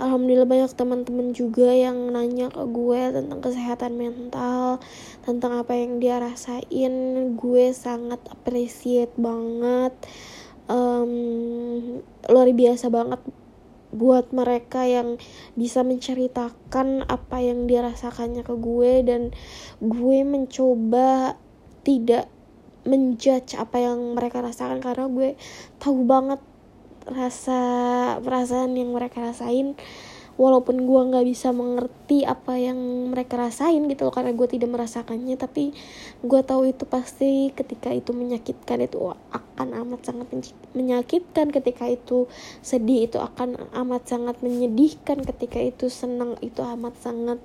alhamdulillah 0.00 0.48
banyak 0.48 0.72
teman-teman 0.72 1.36
juga 1.36 1.68
yang 1.68 2.08
nanya 2.08 2.48
ke 2.48 2.64
gue 2.64 3.12
tentang 3.12 3.40
kesehatan 3.44 4.00
mental 4.00 4.80
tentang 5.22 5.60
apa 5.60 5.76
yang 5.76 6.00
dia 6.00 6.16
rasain. 6.16 6.94
Gue 7.36 7.76
sangat 7.76 8.24
appreciate 8.32 9.12
banget 9.20 9.92
um, 10.72 11.12
luar 12.30 12.48
biasa 12.48 12.88
banget 12.88 13.20
buat 13.90 14.30
mereka 14.30 14.86
yang 14.86 15.18
bisa 15.58 15.82
menceritakan 15.82 17.04
apa 17.10 17.42
yang 17.44 17.68
dirasakannya 17.68 18.40
ke 18.40 18.54
gue. 18.56 18.92
Dan 19.04 19.22
gue 19.84 20.18
mencoba 20.24 21.36
tidak 21.84 22.30
menjudge 22.84 23.56
apa 23.60 23.76
yang 23.80 24.16
mereka 24.16 24.40
rasakan 24.40 24.80
karena 24.80 25.06
gue 25.10 25.36
tahu 25.76 26.08
banget 26.08 26.40
rasa 27.08 27.60
perasaan 28.20 28.76
yang 28.76 28.92
mereka 28.92 29.20
rasain. 29.20 29.76
Walaupun 30.40 30.88
gue 30.88 31.00
nggak 31.12 31.26
bisa 31.28 31.52
mengerti 31.52 32.24
apa 32.24 32.56
yang 32.56 33.12
mereka 33.12 33.36
rasain 33.36 33.84
gitu 33.92 34.08
loh 34.08 34.14
karena 34.14 34.32
gue 34.32 34.48
tidak 34.48 34.72
merasakannya 34.72 35.36
tapi 35.36 35.76
gue 36.24 36.40
tahu 36.40 36.64
itu 36.64 36.88
pasti 36.88 37.52
ketika 37.52 37.92
itu 37.92 38.16
menyakitkan 38.16 38.80
itu 38.80 39.12
akan 39.36 39.68
amat 39.84 40.00
sangat 40.00 40.32
menyakitkan. 40.72 41.52
Ketika 41.52 41.92
itu 41.92 42.24
sedih 42.64 43.04
itu 43.04 43.20
akan 43.20 43.68
amat 43.84 44.08
sangat 44.08 44.40
menyedihkan. 44.40 45.20
Ketika 45.28 45.60
itu 45.60 45.92
senang 45.92 46.40
itu 46.40 46.64
amat 46.64 46.96
sangat 47.04 47.44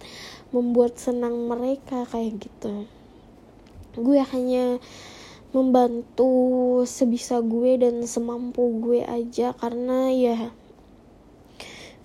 membuat 0.55 0.95
senang 0.95 1.51
mereka 1.51 2.07
kayak 2.07 2.47
gitu. 2.47 2.87
Gue 3.99 4.23
hanya 4.23 4.79
membantu 5.55 6.83
sebisa 6.83 7.39
gue 7.39 7.79
dan 7.79 8.03
semampu 8.03 8.75
gue 8.83 9.07
aja. 9.07 9.55
Karena 9.55 10.11
ya 10.11 10.51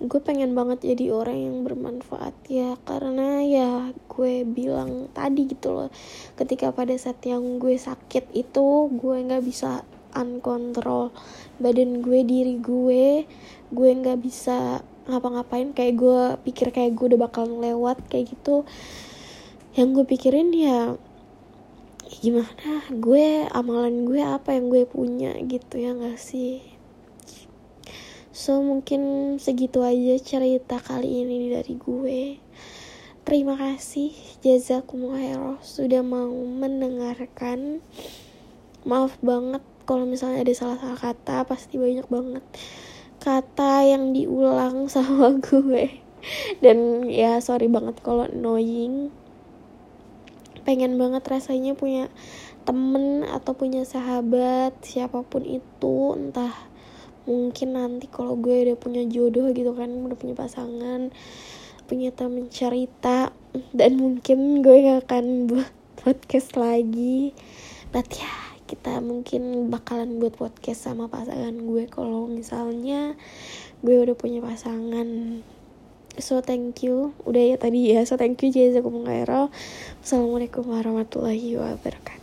gue 0.00 0.20
pengen 0.22 0.56
banget 0.56 0.86
jadi 0.86 1.10
orang 1.10 1.34
yang 1.34 1.56
bermanfaat 1.66 2.32
ya. 2.46 2.78
Karena 2.86 3.42
ya 3.42 3.90
gue 4.06 4.46
bilang 4.46 5.10
tadi 5.10 5.50
gitu 5.50 5.74
loh 5.74 5.90
ketika 6.38 6.70
pada 6.70 6.94
saat 6.94 7.18
yang 7.26 7.58
gue 7.58 7.74
sakit 7.74 8.30
itu 8.38 8.86
gue 8.94 9.16
nggak 9.26 9.42
bisa 9.42 9.82
uncontrol 10.14 11.10
badan 11.58 12.06
gue 12.06 12.22
diri 12.22 12.62
gue. 12.62 13.26
Gue 13.74 13.90
nggak 13.98 14.22
bisa 14.22 14.86
ngapa-ngapain 15.10 15.74
kayak 15.74 15.94
gue 15.98 16.20
pikir 16.46 16.70
kayak 16.70 16.94
gue 16.94 17.18
udah 17.18 17.20
bakal 17.26 17.50
lewat 17.50 17.98
kayak 18.06 18.30
gitu. 18.30 18.62
Yang 19.74 19.88
gue 19.90 20.04
pikirin 20.06 20.54
ya 20.54 20.94
gimana? 22.10 22.82
Gue 22.90 23.46
amalan 23.54 24.02
gue 24.02 24.18
apa 24.18 24.58
yang 24.58 24.66
gue 24.66 24.82
punya 24.82 25.38
gitu 25.46 25.78
ya 25.78 25.94
gak 25.94 26.18
sih? 26.18 26.58
So 28.34 28.58
mungkin 28.58 29.36
segitu 29.38 29.86
aja 29.86 30.18
cerita 30.18 30.82
kali 30.82 31.22
ini 31.22 31.54
dari 31.54 31.78
gue. 31.78 32.42
Terima 33.22 33.54
kasih. 33.54 34.10
Jazakumullah. 34.42 35.62
Sudah 35.62 36.02
mau 36.02 36.34
mendengarkan. 36.34 37.78
Maaf 38.82 39.14
banget 39.22 39.62
kalau 39.86 40.08
misalnya 40.08 40.42
ada 40.42 40.54
salah-salah 40.56 40.98
kata. 40.98 41.46
Pasti 41.46 41.78
banyak 41.78 42.10
banget 42.10 42.42
kata 43.20 43.84
yang 43.86 44.16
diulang 44.16 44.88
sama 44.94 45.36
gue. 45.38 46.00
Dan 46.58 47.06
ya 47.06 47.38
sorry 47.44 47.68
banget 47.68 48.00
kalau 48.00 48.26
annoying 48.26 49.12
pengen 50.62 51.00
banget 51.00 51.24
rasanya 51.26 51.74
punya 51.74 52.12
temen 52.68 53.24
atau 53.24 53.56
punya 53.56 53.82
sahabat 53.88 54.76
siapa 54.84 55.24
pun 55.24 55.42
itu 55.42 56.14
entah 56.14 56.52
mungkin 57.24 57.76
nanti 57.76 58.08
kalau 58.08 58.36
gue 58.36 58.68
udah 58.68 58.76
punya 58.80 59.04
jodoh 59.08 59.52
gitu 59.52 59.72
kan 59.76 59.88
udah 59.88 60.16
punya 60.16 60.34
pasangan 60.36 61.12
punya 61.90 62.14
temen 62.14 62.46
cerita 62.46 63.34
dan 63.74 63.98
mungkin 63.98 64.62
gue 64.62 64.86
gak 64.86 65.10
akan 65.10 65.50
buat 65.50 65.70
podcast 66.00 66.54
lagi. 66.54 67.34
But 67.90 68.06
ya 68.14 68.30
kita 68.70 69.02
mungkin 69.02 69.66
bakalan 69.66 70.22
buat 70.22 70.38
podcast 70.38 70.86
sama 70.86 71.10
pasangan 71.10 71.58
gue 71.58 71.90
kalau 71.90 72.30
misalnya 72.30 73.18
gue 73.82 73.96
udah 73.98 74.14
punya 74.14 74.38
pasangan 74.38 75.42
so 76.18 76.42
thank 76.42 76.82
you. 76.82 77.14
Udah 77.22 77.54
ya 77.54 77.56
tadi 77.60 77.94
ya. 77.94 78.02
So 78.02 78.18
thank 78.18 78.42
you 78.42 78.50
jazakumullah 78.50 79.52
assalamualaikum 80.00 80.64
warahmatullahi 80.66 81.60
wabarakatuh 81.60 82.19